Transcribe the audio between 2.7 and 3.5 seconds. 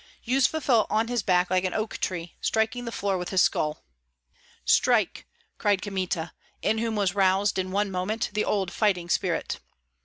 the floor with his